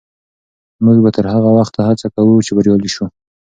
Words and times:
موږ 0.85 0.97
به 1.03 1.09
تر 1.15 1.25
هغه 1.33 1.49
وخته 1.57 1.79
هڅه 1.87 2.07
کوو 2.15 2.43
چې 2.45 2.51
بریالي 2.57 2.89
سو. 2.95 3.05